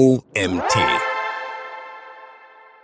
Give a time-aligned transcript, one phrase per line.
[0.00, 0.78] OMT.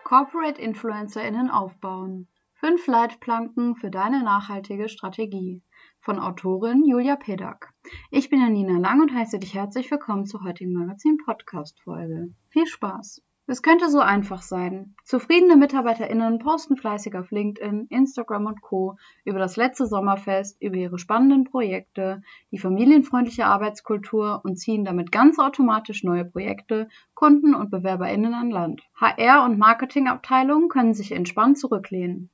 [0.04, 2.28] Corporate InfluencerInnen aufbauen.
[2.52, 5.62] Fünf Leitplanken für deine nachhaltige Strategie.
[6.00, 7.72] Von Autorin Julia Pedak.
[8.10, 12.34] Ich bin Janina Lang und heiße dich herzlich willkommen zur heutigen Magazin-Podcast-Folge.
[12.50, 13.22] Viel Spaß!
[13.48, 14.96] Es könnte so einfach sein.
[15.04, 18.96] Zufriedene MitarbeiterInnen posten fleißig auf LinkedIn, Instagram und Co.
[19.24, 25.38] über das letzte Sommerfest, über ihre spannenden Projekte, die familienfreundliche Arbeitskultur und ziehen damit ganz
[25.38, 28.82] automatisch neue Projekte, Kunden und BewerberInnen an Land.
[28.98, 32.30] HR- und Marketingabteilungen können sich entspannt zurücklehnen.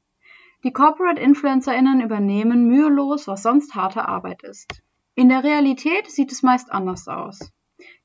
[0.65, 4.83] Die Corporate InfluencerInnen übernehmen mühelos, was sonst harte Arbeit ist.
[5.15, 7.53] In der Realität sieht es meist anders aus.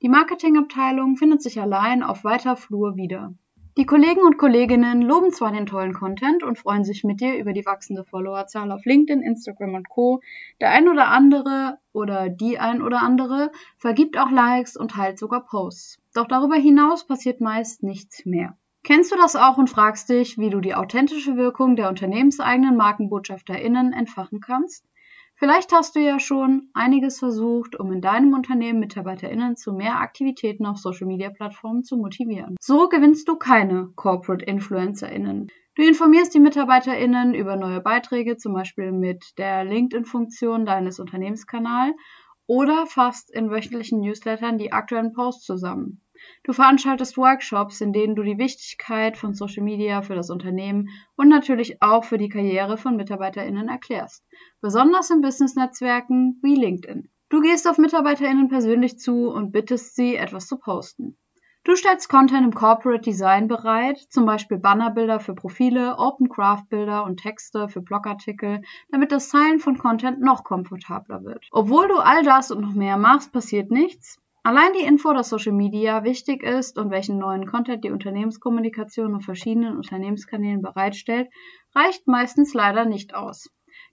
[0.04, 3.34] Die Marketingabteilung findet sich allein auf weiter Flur wieder.
[3.78, 7.52] Die Kollegen und Kolleginnen loben zwar den tollen Content und freuen sich mit dir über
[7.52, 10.22] die wachsende Followerzahl auf LinkedIn, Instagram und Co.
[10.62, 15.46] Der ein oder andere oder die ein oder andere vergibt auch Likes und teilt sogar
[15.46, 16.00] Posts.
[16.14, 18.56] Doch darüber hinaus passiert meist nichts mehr.
[18.84, 23.94] Kennst du das auch und fragst dich, wie du die authentische Wirkung der unternehmenseigenen MarkenbotschafterInnen
[23.94, 24.86] entfachen kannst?
[25.40, 30.66] Vielleicht hast du ja schon einiges versucht, um in deinem Unternehmen MitarbeiterInnen zu mehr Aktivitäten
[30.66, 32.56] auf Social Media Plattformen zu motivieren.
[32.60, 35.52] So gewinnst du keine Corporate InfluencerInnen.
[35.76, 41.94] Du informierst die MitarbeiterInnen über neue Beiträge, zum Beispiel mit der LinkedIn-Funktion deines Unternehmenskanals
[42.48, 46.02] oder fasst in wöchentlichen Newslettern die aktuellen Posts zusammen.
[46.44, 51.30] Du veranstaltest Workshops, in denen du die Wichtigkeit von Social Media für das Unternehmen und
[51.30, 54.26] natürlich auch für die Karriere von MitarbeiterInnen erklärst.
[54.62, 57.10] Besonders in Business-Netzwerken wie LinkedIn.
[57.30, 61.18] Du gehst auf MitarbeiterInnen persönlich zu und bittest sie, etwas zu posten.
[61.68, 67.04] Du stellst Content im Corporate Design bereit, zum Beispiel Bannerbilder für Profile, Open Craft Bilder
[67.04, 71.46] und Texte für Blogartikel, damit das Teilen von Content noch komfortabler wird.
[71.52, 74.18] Obwohl du all das und noch mehr machst, passiert nichts.
[74.44, 79.24] Allein die Info, dass Social Media wichtig ist und welchen neuen Content die Unternehmenskommunikation auf
[79.24, 81.30] verschiedenen Unternehmenskanälen bereitstellt,
[81.76, 83.50] reicht meistens leider nicht aus.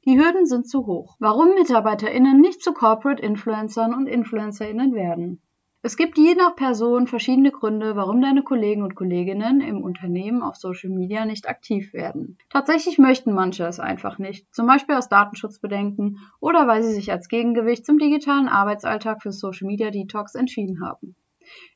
[0.07, 1.17] Die Hürden sind zu hoch.
[1.19, 5.43] Warum MitarbeiterInnen nicht zu Corporate Influencern und InfluencerInnen werden?
[5.87, 10.57] Es gibt je nach Person verschiedene Gründe, warum deine Kollegen und Kolleginnen im Unternehmen auf
[10.57, 12.39] Social Media nicht aktiv werden.
[12.49, 17.29] Tatsächlich möchten manche es einfach nicht, zum Beispiel aus Datenschutzbedenken oder weil sie sich als
[17.29, 21.17] Gegengewicht zum digitalen Arbeitsalltag für Social Media Detox entschieden haben.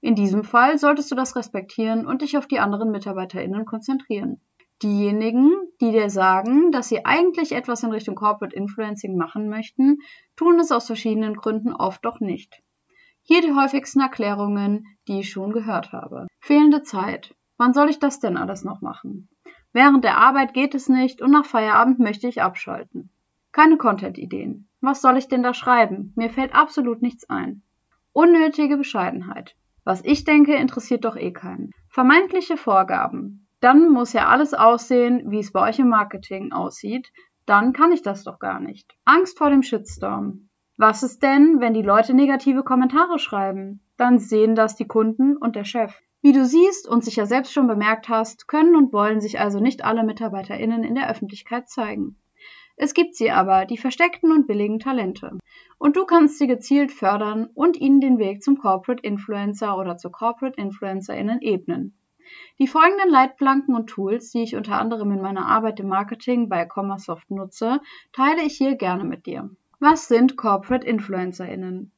[0.00, 4.40] In diesem Fall solltest du das respektieren und dich auf die anderen MitarbeiterInnen konzentrieren.
[4.82, 5.52] Diejenigen,
[5.82, 9.98] die dir sagen, dass sie eigentlich etwas in Richtung Corporate Influencing machen möchten,
[10.34, 12.62] tun es aus verschiedenen Gründen oft doch nicht.
[13.30, 16.28] Hier die häufigsten Erklärungen, die ich schon gehört habe.
[16.40, 17.34] Fehlende Zeit.
[17.58, 19.28] Wann soll ich das denn alles noch machen?
[19.74, 23.10] Während der Arbeit geht es nicht und nach Feierabend möchte ich abschalten.
[23.52, 24.70] Keine Content-Ideen.
[24.80, 26.14] Was soll ich denn da schreiben?
[26.16, 27.62] Mir fällt absolut nichts ein.
[28.14, 29.56] Unnötige Bescheidenheit.
[29.84, 31.72] Was ich denke, interessiert doch eh keinen.
[31.90, 33.46] Vermeintliche Vorgaben.
[33.60, 37.12] Dann muss ja alles aussehen, wie es bei euch im Marketing aussieht.
[37.44, 38.90] Dann kann ich das doch gar nicht.
[39.04, 40.47] Angst vor dem Shitstorm.
[40.80, 43.80] Was ist denn, wenn die Leute negative Kommentare schreiben?
[43.96, 45.92] Dann sehen das die Kunden und der Chef.
[46.22, 49.84] Wie du siehst und sicher selbst schon bemerkt hast, können und wollen sich also nicht
[49.84, 52.16] alle MitarbeiterInnen in der Öffentlichkeit zeigen.
[52.76, 55.36] Es gibt sie aber, die versteckten und billigen Talente.
[55.78, 60.12] Und du kannst sie gezielt fördern und ihnen den Weg zum Corporate Influencer oder zur
[60.12, 61.98] Corporate InfluencerInnen ebnen.
[62.60, 66.64] Die folgenden Leitplanken und Tools, die ich unter anderem in meiner Arbeit im Marketing bei
[66.66, 67.80] Commersoft nutze,
[68.12, 69.50] teile ich hier gerne mit dir.
[69.80, 71.92] Was sind Corporate InfluencerInnen?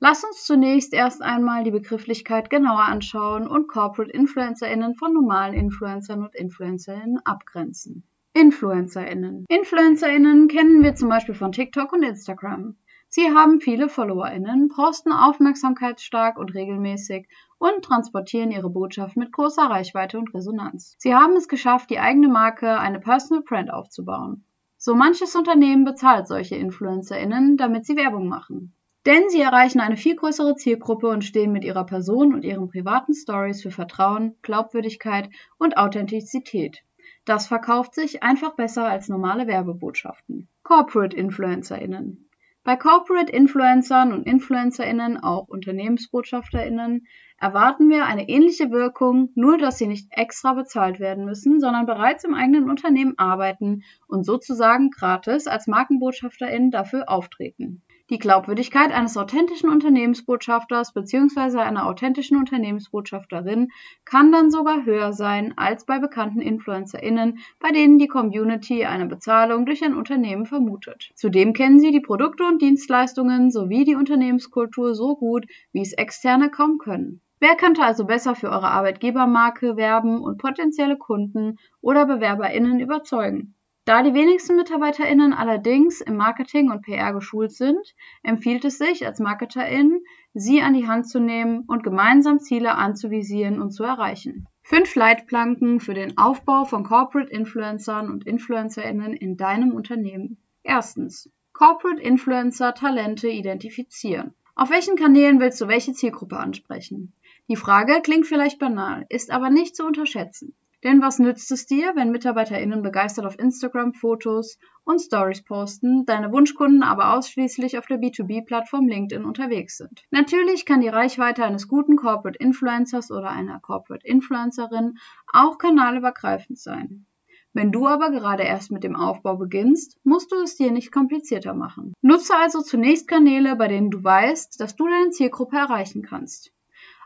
[0.00, 6.22] Lass uns zunächst erst einmal die Begrifflichkeit genauer anschauen und Corporate InfluencerInnen von normalen Influencern
[6.22, 8.04] und InfluencerInnen abgrenzen.
[8.32, 9.44] InfluencerInnen.
[9.46, 12.76] InfluencerInnen kennen wir zum Beispiel von TikTok und Instagram.
[13.08, 17.28] Sie haben viele FollowerInnen, posten aufmerksamkeitsstark und regelmäßig
[17.58, 20.96] und transportieren ihre Botschaft mit großer Reichweite und Resonanz.
[20.96, 24.46] Sie haben es geschafft, die eigene Marke, eine Personal Brand aufzubauen.
[24.84, 28.74] So manches Unternehmen bezahlt solche InfluencerInnen, damit sie Werbung machen.
[29.06, 33.14] Denn sie erreichen eine viel größere Zielgruppe und stehen mit ihrer Person und ihren privaten
[33.14, 36.82] Stories für Vertrauen, Glaubwürdigkeit und Authentizität.
[37.24, 40.48] Das verkauft sich einfach besser als normale Werbebotschaften.
[40.64, 42.28] Corporate InfluencerInnen.
[42.64, 49.88] Bei Corporate Influencern und InfluencerInnen, auch UnternehmensbotschafterInnen, erwarten wir eine ähnliche Wirkung, nur dass sie
[49.88, 55.66] nicht extra bezahlt werden müssen, sondern bereits im eigenen Unternehmen arbeiten und sozusagen gratis als
[55.66, 57.82] MarkenbotschafterInnen dafür auftreten.
[58.12, 61.60] Die Glaubwürdigkeit eines authentischen Unternehmensbotschafters bzw.
[61.60, 63.70] einer authentischen Unternehmensbotschafterin
[64.04, 69.64] kann dann sogar höher sein als bei bekannten InfluencerInnen, bei denen die Community eine Bezahlung
[69.64, 71.10] durch ein Unternehmen vermutet.
[71.14, 76.50] Zudem kennen sie die Produkte und Dienstleistungen sowie die Unternehmenskultur so gut, wie es Externe
[76.50, 77.22] kaum können.
[77.40, 83.54] Wer könnte also besser für eure Arbeitgebermarke werben und potenzielle Kunden oder BewerberInnen überzeugen?
[83.84, 89.18] Da die wenigsten MitarbeiterInnen allerdings im Marketing und PR geschult sind, empfiehlt es sich als
[89.18, 94.46] MarketerInnen, sie an die Hand zu nehmen und gemeinsam Ziele anzuvisieren und zu erreichen.
[94.62, 100.38] Fünf Leitplanken für den Aufbau von Corporate Influencern und InfluencerInnen in deinem Unternehmen.
[100.62, 101.28] Erstens.
[101.52, 104.32] Corporate Influencer Talente identifizieren.
[104.54, 107.14] Auf welchen Kanälen willst du welche Zielgruppe ansprechen?
[107.48, 110.54] Die Frage klingt vielleicht banal, ist aber nicht zu unterschätzen.
[110.84, 116.32] Denn was nützt es dir, wenn MitarbeiterInnen begeistert auf Instagram Fotos und Stories posten, deine
[116.32, 120.02] Wunschkunden aber ausschließlich auf der B2B-Plattform LinkedIn unterwegs sind?
[120.10, 124.98] Natürlich kann die Reichweite eines guten Corporate Influencers oder einer Corporate Influencerin
[125.32, 127.06] auch kanalübergreifend sein.
[127.54, 131.54] Wenn du aber gerade erst mit dem Aufbau beginnst, musst du es dir nicht komplizierter
[131.54, 131.92] machen.
[132.00, 136.50] Nutze also zunächst Kanäle, bei denen du weißt, dass du deine Zielgruppe erreichen kannst.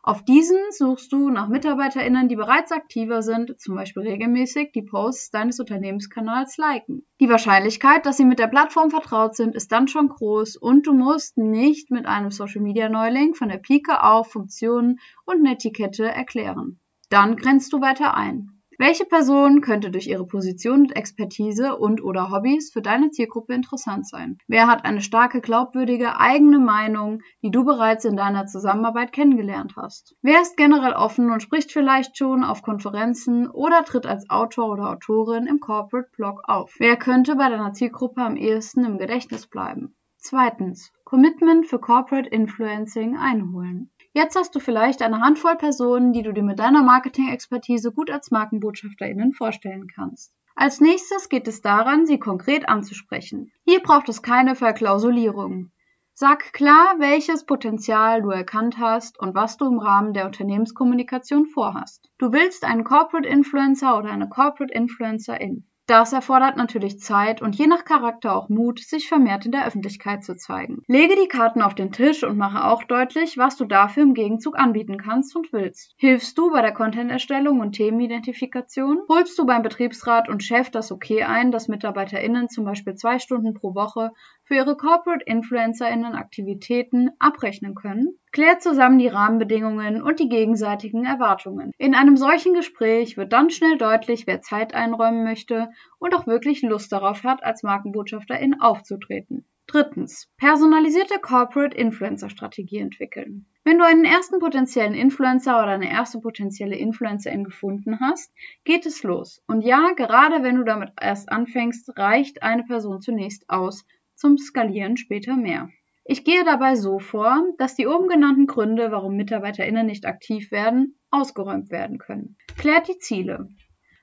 [0.08, 5.30] Auf diesen suchst du nach MitarbeiterInnen, die bereits aktiver sind, zum Beispiel regelmäßig die Posts
[5.32, 7.04] deines Unternehmenskanals liken.
[7.18, 10.92] Die Wahrscheinlichkeit, dass sie mit der Plattform vertraut sind, ist dann schon groß und du
[10.92, 16.04] musst nicht mit einem Social Media Neuling von der Pike auf Funktionen und eine Etikette
[16.04, 16.78] erklären.
[17.10, 18.55] Dann grenzt du weiter ein.
[18.78, 24.36] Welche Person könnte durch ihre Position und Expertise und/oder Hobbys für deine Zielgruppe interessant sein?
[24.48, 30.14] Wer hat eine starke, glaubwürdige eigene Meinung, die du bereits in deiner Zusammenarbeit kennengelernt hast?
[30.20, 34.90] Wer ist generell offen und spricht vielleicht schon auf Konferenzen oder tritt als Autor oder
[34.90, 36.74] Autorin im Corporate Blog auf?
[36.78, 39.96] Wer könnte bei deiner Zielgruppe am ehesten im Gedächtnis bleiben?
[40.18, 40.92] Zweitens.
[41.04, 43.90] Commitment für Corporate Influencing einholen.
[44.16, 48.30] Jetzt hast du vielleicht eine Handvoll Personen, die du dir mit deiner Marketing-Expertise gut als
[48.30, 50.32] MarkenbotschafterInnen vorstellen kannst.
[50.54, 53.52] Als nächstes geht es daran, sie konkret anzusprechen.
[53.66, 55.70] Hier braucht es keine Verklausulierung.
[56.14, 62.08] Sag klar, welches Potenzial du erkannt hast und was du im Rahmen der Unternehmenskommunikation vorhast.
[62.16, 65.66] Du willst einen Corporate Influencer oder eine Corporate Influencerin.
[65.86, 70.24] Das erfordert natürlich Zeit und je nach Charakter auch Mut, sich vermehrt in der Öffentlichkeit
[70.24, 70.82] zu zeigen.
[70.88, 74.58] Lege die Karten auf den Tisch und mache auch deutlich, was du dafür im Gegenzug
[74.58, 75.94] anbieten kannst und willst.
[75.96, 78.98] Hilfst du bei der Content-Erstellung und Themenidentifikation?
[79.08, 83.54] Holst du beim Betriebsrat und Chef das Okay ein, dass MitarbeiterInnen zum Beispiel zwei Stunden
[83.54, 84.10] pro Woche
[84.46, 91.72] für ihre Corporate InfluencerInnen Aktivitäten abrechnen können, klärt zusammen die Rahmenbedingungen und die gegenseitigen Erwartungen.
[91.78, 96.62] In einem solchen Gespräch wird dann schnell deutlich, wer Zeit einräumen möchte und auch wirklich
[96.62, 99.44] Lust darauf hat, als Markenbotschafterin aufzutreten.
[99.66, 100.28] Drittens.
[100.36, 103.46] Personalisierte Corporate Influencer Strategie entwickeln.
[103.64, 108.32] Wenn du einen ersten potenziellen Influencer oder eine erste potenzielle Influencerin gefunden hast,
[108.62, 109.42] geht es los.
[109.48, 113.84] Und ja, gerade wenn du damit erst anfängst, reicht eine Person zunächst aus,
[114.16, 115.68] zum Skalieren später mehr.
[116.04, 120.98] Ich gehe dabei so vor, dass die oben genannten Gründe, warum MitarbeiterInnen nicht aktiv werden,
[121.10, 122.36] ausgeräumt werden können.
[122.56, 123.48] Klärt die Ziele.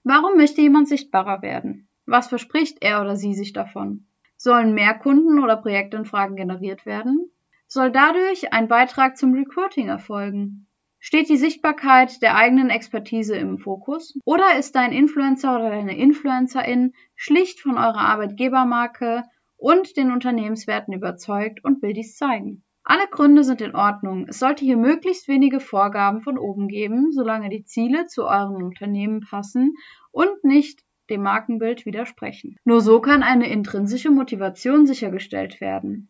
[0.03, 1.87] Warum möchte jemand sichtbarer werden?
[2.05, 4.07] Was verspricht er oder sie sich davon?
[4.35, 7.31] Sollen mehr Kunden oder Projektanfragen generiert werden?
[7.67, 10.67] Soll dadurch ein Beitrag zum Recruiting erfolgen?
[10.99, 14.17] Steht die Sichtbarkeit der eigenen Expertise im Fokus?
[14.25, 19.23] Oder ist dein Influencer oder deine Influencerin schlicht von eurer Arbeitgebermarke
[19.63, 22.63] und den Unternehmenswerten überzeugt und will dies zeigen.
[22.83, 24.25] Alle Gründe sind in Ordnung.
[24.27, 29.21] Es sollte hier möglichst wenige Vorgaben von oben geben, solange die Ziele zu euren Unternehmen
[29.21, 29.75] passen
[30.11, 32.57] und nicht dem Markenbild widersprechen.
[32.65, 36.09] Nur so kann eine intrinsische Motivation sichergestellt werden.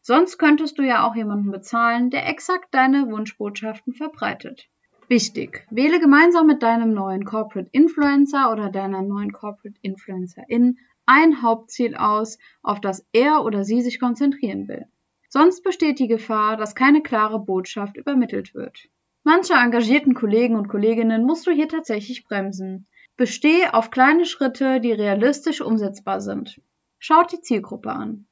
[0.00, 4.70] Sonst könntest du ja auch jemanden bezahlen, der exakt deine Wunschbotschaften verbreitet.
[5.06, 11.94] Wichtig, wähle gemeinsam mit deinem neuen Corporate Influencer oder deiner neuen Corporate Influencerin ein Hauptziel
[11.96, 14.86] aus, auf das er oder sie sich konzentrieren will.
[15.28, 18.88] Sonst besteht die Gefahr, dass keine klare Botschaft übermittelt wird.
[19.24, 22.86] Manche engagierten Kollegen und Kolleginnen musst du hier tatsächlich bremsen.
[23.16, 26.60] Besteh auf kleine Schritte, die realistisch umsetzbar sind.
[26.98, 28.26] Schaut die Zielgruppe an.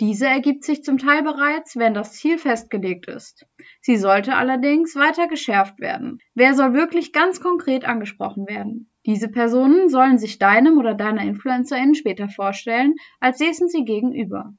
[0.00, 3.46] Diese ergibt sich zum Teil bereits, wenn das Ziel festgelegt ist.
[3.80, 6.20] Sie sollte allerdings weiter geschärft werden.
[6.34, 8.90] Wer soll wirklich ganz konkret angesprochen werden?
[9.08, 14.52] Diese Personen sollen sich deinem oder deiner Influencerin später vorstellen, als säßen sie gegenüber.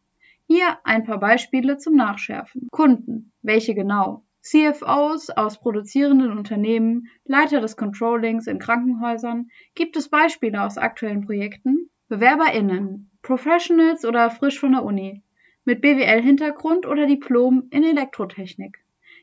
[0.47, 2.67] Hier ein paar Beispiele zum Nachschärfen.
[2.71, 3.31] Kunden.
[3.43, 4.23] Welche genau?
[4.41, 9.51] CFOs aus produzierenden Unternehmen, Leiter des Controllings in Krankenhäusern.
[9.75, 11.91] Gibt es Beispiele aus aktuellen Projekten?
[12.07, 13.11] BewerberInnen.
[13.21, 15.21] Professionals oder frisch von der Uni.
[15.63, 18.79] Mit BWL-Hintergrund oder Diplom in Elektrotechnik.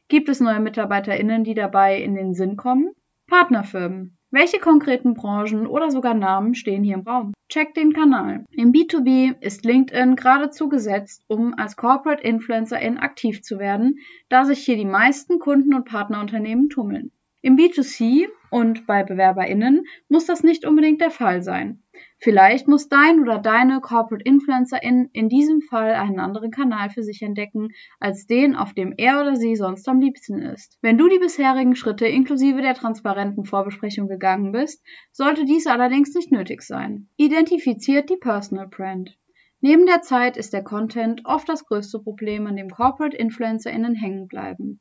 [0.06, 2.92] Gibt es neue MitarbeiterInnen, die dabei in den Sinn kommen?
[3.26, 4.15] Partnerfirmen.
[4.38, 7.33] Welche konkreten Branchen oder sogar Namen stehen hier im Raum?
[7.49, 8.45] Check den Kanal.
[8.50, 14.59] Im B2B ist LinkedIn geradezu gesetzt, um als Corporate Influencerin aktiv zu werden, da sich
[14.59, 17.12] hier die meisten Kunden und Partnerunternehmen tummeln.
[17.43, 21.83] Im B2C und bei BewerberInnen muss das nicht unbedingt der Fall sein.
[22.19, 27.23] Vielleicht muss dein oder deine Corporate Influencerin in diesem Fall einen anderen Kanal für sich
[27.23, 27.69] entdecken,
[28.00, 30.78] als den, auf dem er oder sie sonst am liebsten ist.
[30.81, 36.33] Wenn du die bisherigen Schritte inklusive der transparenten Vorbesprechung gegangen bist, sollte dies allerdings nicht
[36.33, 37.09] nötig sein.
[37.16, 39.16] Identifiziert die Personal Brand.
[39.61, 44.26] Neben der Zeit ist der Content oft das größte Problem, an dem Corporate InfluencerInnen hängen
[44.26, 44.81] bleiben.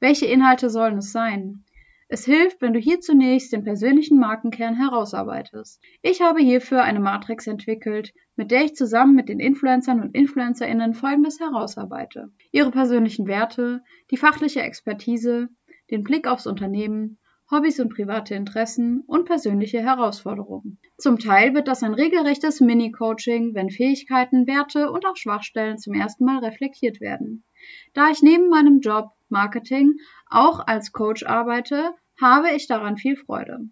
[0.00, 1.65] Welche Inhalte sollen es sein?
[2.08, 5.82] Es hilft, wenn du hier zunächst den persönlichen Markenkern herausarbeitest.
[6.02, 10.94] Ich habe hierfür eine Matrix entwickelt, mit der ich zusammen mit den Influencern und Influencerinnen
[10.94, 12.30] folgendes herausarbeite.
[12.52, 13.82] Ihre persönlichen Werte,
[14.12, 15.48] die fachliche Expertise,
[15.90, 17.18] den Blick aufs Unternehmen,
[17.50, 20.78] Hobbys und private Interessen und persönliche Herausforderungen.
[20.98, 26.24] Zum Teil wird das ein regelrechtes Mini-Coaching, wenn Fähigkeiten, Werte und auch Schwachstellen zum ersten
[26.24, 27.44] Mal reflektiert werden.
[27.94, 29.94] Da ich neben meinem Job Marketing
[30.28, 33.68] auch als Coach arbeite, habe ich daran viel Freude.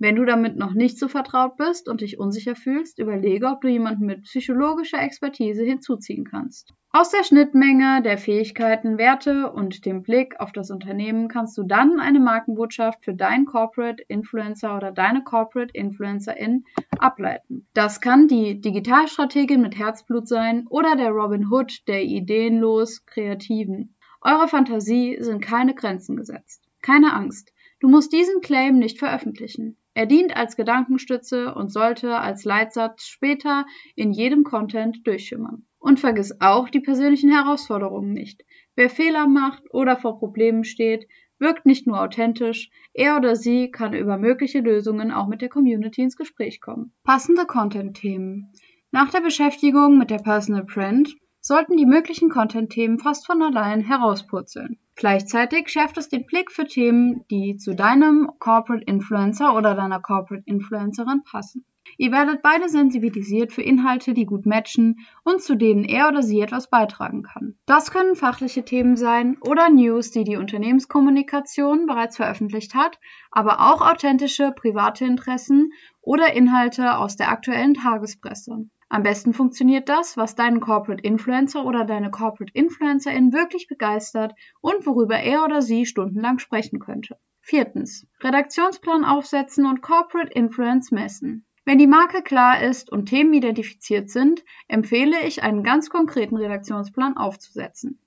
[0.00, 3.68] Wenn du damit noch nicht so vertraut bist und dich unsicher fühlst, überlege, ob du
[3.68, 6.74] jemanden mit psychologischer Expertise hinzuziehen kannst.
[6.90, 12.00] Aus der Schnittmenge der Fähigkeiten, Werte und dem Blick auf das Unternehmen kannst du dann
[12.00, 16.64] eine Markenbotschaft für deinen Corporate Influencer oder deine Corporate Influencerin
[16.98, 17.66] ableiten.
[17.72, 23.94] Das kann die Digitalstrategin mit Herzblut sein oder der Robin Hood der ideenlos Kreativen.
[24.26, 26.66] Eurer Fantasie sind keine Grenzen gesetzt.
[26.80, 27.52] Keine Angst.
[27.78, 29.76] Du musst diesen Claim nicht veröffentlichen.
[29.92, 35.66] Er dient als Gedankenstütze und sollte als Leitsatz später in jedem Content durchschimmern.
[35.78, 38.42] Und vergiss auch die persönlichen Herausforderungen nicht.
[38.74, 41.06] Wer Fehler macht oder vor Problemen steht,
[41.38, 46.00] wirkt nicht nur authentisch, er oder sie kann über mögliche Lösungen auch mit der Community
[46.00, 46.94] ins Gespräch kommen.
[47.04, 48.52] Passende Content-Themen.
[48.90, 51.14] Nach der Beschäftigung mit der Personal Brand
[51.46, 54.78] sollten die möglichen Content-Themen fast von allein herauspurzeln.
[54.94, 60.44] Gleichzeitig schärft es den Blick für Themen, die zu deinem Corporate Influencer oder deiner Corporate
[60.46, 61.66] Influencerin passen.
[61.96, 66.40] Ihr werdet beide sensibilisiert für Inhalte, die gut matchen und zu denen er oder sie
[66.40, 67.56] etwas beitragen kann.
[67.66, 72.98] Das können fachliche Themen sein oder News, die die Unternehmenskommunikation bereits veröffentlicht hat,
[73.30, 78.68] aber auch authentische private Interessen oder Inhalte aus der aktuellen Tagespresse.
[78.88, 84.86] Am besten funktioniert das, was deinen Corporate Influencer oder deine Corporate Influencerin wirklich begeistert und
[84.86, 87.18] worüber er oder sie stundenlang sprechen könnte.
[87.40, 88.06] Viertens.
[88.22, 91.44] Redaktionsplan aufsetzen und Corporate Influence messen.
[91.66, 97.16] Wenn die Marke klar ist und Themen identifiziert sind, empfehle ich, einen ganz konkreten Redaktionsplan
[97.16, 98.00] aufzusetzen.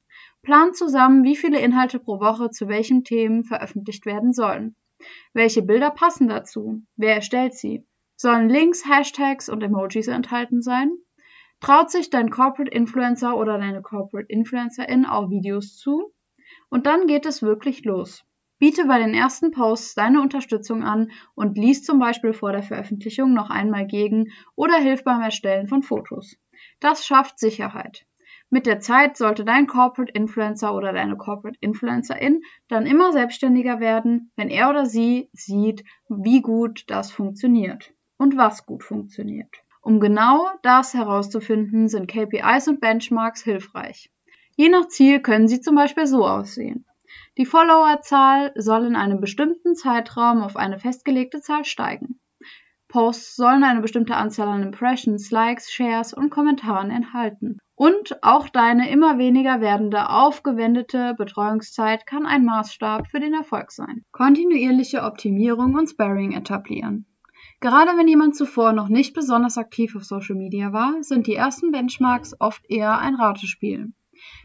[0.44, 4.76] Plan zusammen, wie viele Inhalte pro Woche zu welchen Themen veröffentlicht werden sollen.
[5.34, 6.84] Welche Bilder passen dazu?
[6.96, 7.86] Wer erstellt sie?
[8.16, 10.92] Sollen Links, Hashtags und Emojis enthalten sein?
[11.60, 16.14] Traut sich dein Corporate Influencer oder deine Corporate Influencerin auch Videos zu?
[16.70, 18.24] Und dann geht es wirklich los.
[18.60, 23.34] Biete bei den ersten Posts deine Unterstützung an und lies zum Beispiel vor der Veröffentlichung
[23.34, 26.38] noch einmal gegen oder hilf beim Erstellen von Fotos.
[26.80, 28.08] Das schafft Sicherheit.
[28.50, 34.32] Mit der Zeit sollte dein Corporate Influencer oder deine Corporate Influencerin dann immer selbstständiger werden,
[34.36, 39.54] wenn er oder sie sieht, wie gut das funktioniert und was gut funktioniert.
[39.82, 44.10] Um genau das herauszufinden, sind KPIs und Benchmarks hilfreich.
[44.56, 46.87] Je nach Ziel können sie zum Beispiel so aussehen.
[47.38, 52.20] Die Followerzahl soll in einem bestimmten Zeitraum auf eine festgelegte Zahl steigen.
[52.88, 57.60] Posts sollen eine bestimmte Anzahl an Impressions, Likes, Shares und Kommentaren enthalten.
[57.76, 64.04] Und auch deine immer weniger werdende aufgewendete Betreuungszeit kann ein Maßstab für den Erfolg sein.
[64.12, 67.06] Kontinuierliche Optimierung und Sparring etablieren.
[67.60, 71.70] Gerade wenn jemand zuvor noch nicht besonders aktiv auf Social Media war, sind die ersten
[71.70, 73.94] Benchmarks oft eher ein Ratespiel.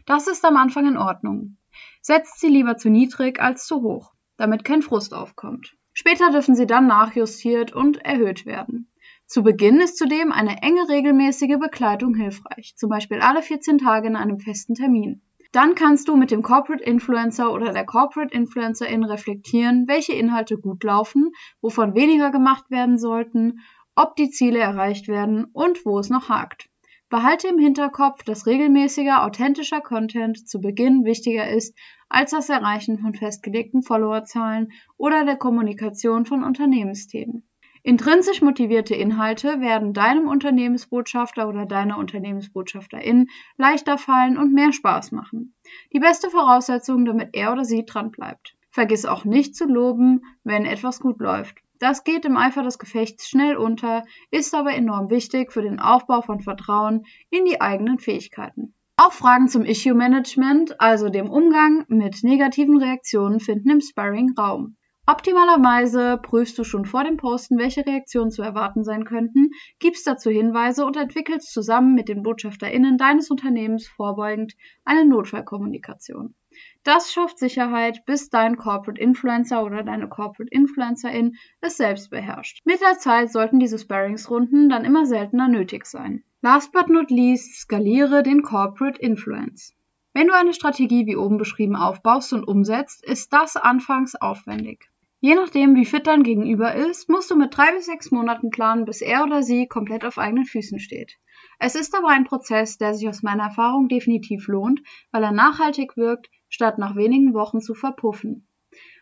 [0.05, 1.57] Das ist am Anfang in Ordnung.
[2.05, 5.77] Setzt sie lieber zu niedrig als zu hoch, damit kein Frust aufkommt.
[5.93, 8.91] Später dürfen sie dann nachjustiert und erhöht werden.
[9.25, 14.17] Zu Beginn ist zudem eine enge regelmäßige Begleitung hilfreich, zum Beispiel alle 14 Tage in
[14.17, 15.21] einem festen Termin.
[15.53, 20.83] Dann kannst du mit dem Corporate Influencer oder der Corporate Influencerin reflektieren, welche Inhalte gut
[20.83, 21.31] laufen,
[21.61, 23.61] wovon weniger gemacht werden sollten,
[23.95, 26.67] ob die Ziele erreicht werden und wo es noch hakt.
[27.13, 31.77] Behalte im Hinterkopf, dass regelmäßiger, authentischer Content zu Beginn wichtiger ist
[32.09, 37.47] als das Erreichen von festgelegten Followerzahlen oder der Kommunikation von Unternehmensthemen.
[37.83, 43.27] Intrinsisch motivierte Inhalte werden deinem Unternehmensbotschafter oder deiner Unternehmensbotschafterin
[43.57, 45.53] leichter fallen und mehr Spaß machen.
[45.93, 48.55] Die beste Voraussetzung, damit er oder sie dran bleibt.
[48.71, 51.62] Vergiss auch nicht zu loben, wenn etwas gut läuft.
[51.79, 56.21] Das geht im Eifer des Gefechts schnell unter, ist aber enorm wichtig für den Aufbau
[56.21, 58.73] von Vertrauen in die eigenen Fähigkeiten.
[58.95, 64.77] Auch Fragen zum Issue Management, also dem Umgang mit negativen Reaktionen, finden im Sparring Raum.
[65.05, 69.49] Optimalerweise prüfst du schon vor dem Posten, welche Reaktionen zu erwarten sein könnten,
[69.79, 74.53] gibst dazu Hinweise und entwickelst zusammen mit den BotschafterInnen deines Unternehmens vorbeugend
[74.85, 76.35] eine Notfallkommunikation.
[76.83, 82.61] Das schafft Sicherheit, bis dein Corporate Influencer oder deine Corporate Influencerin es selbst beherrscht.
[82.65, 86.23] Mit der Zeit sollten diese Sparringsrunden dann immer seltener nötig sein.
[86.41, 89.73] Last but not least, skaliere den Corporate Influence.
[90.13, 94.89] Wenn du eine Strategie wie oben beschrieben aufbaust und umsetzt, ist das anfangs aufwendig.
[95.21, 98.83] Je nachdem, wie fit dein Gegenüber ist, musst du mit drei bis sechs Monaten planen,
[98.83, 101.17] bis er oder sie komplett auf eigenen Füßen steht.
[101.59, 105.95] Es ist aber ein Prozess, der sich aus meiner Erfahrung definitiv lohnt, weil er nachhaltig
[105.95, 108.47] wirkt, statt nach wenigen Wochen zu verpuffen.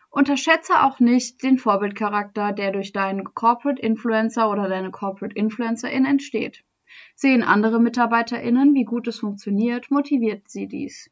[0.08, 6.64] Unterschätze auch nicht den Vorbildcharakter, der durch deinen Corporate Influencer oder deine Corporate Influencerin entsteht.
[7.14, 11.10] Sehen andere MitarbeiterInnen, wie gut es funktioniert, motiviert sie dies.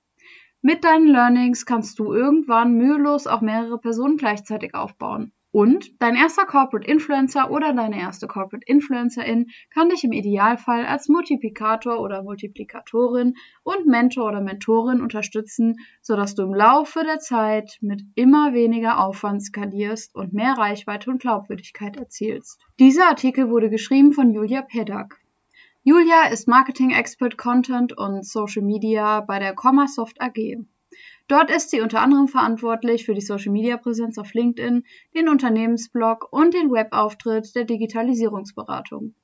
[0.63, 5.33] Mit deinen Learnings kannst du irgendwann mühelos auch mehrere Personen gleichzeitig aufbauen.
[5.53, 11.09] Und dein erster Corporate Influencer oder deine erste Corporate Influencerin kann dich im Idealfall als
[11.09, 18.03] Multiplikator oder Multiplikatorin und Mentor oder Mentorin unterstützen, sodass du im Laufe der Zeit mit
[18.15, 22.61] immer weniger Aufwand skalierst und mehr Reichweite und Glaubwürdigkeit erzielst.
[22.79, 25.21] Dieser Artikel wurde geschrieben von Julia Pedak.
[25.83, 30.59] Julia ist Marketing Expert Content und Social Media bei der Commasoft AG.
[31.31, 34.83] Dort ist sie unter anderem verantwortlich für die Social Media Präsenz auf LinkedIn,
[35.15, 39.15] den Unternehmensblog und den Webauftritt der Digitalisierungsberatung.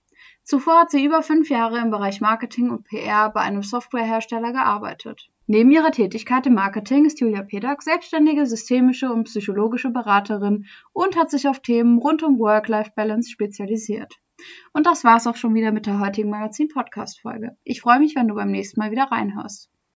[0.44, 5.30] Zuvor hat sie über fünf Jahre im Bereich Marketing und PR bei einem Softwarehersteller gearbeitet.
[5.48, 11.32] Neben ihrer Tätigkeit im Marketing ist Julia Pedak selbstständige systemische und psychologische Beraterin und hat
[11.32, 14.14] sich auf Themen rund um Work-Life-Balance spezialisiert.
[14.72, 17.56] Und das war's auch schon wieder mit der heutigen Magazin-Podcast-Folge.
[17.64, 19.70] Ich freue mich, wenn du beim nächsten Mal wieder reinhörst.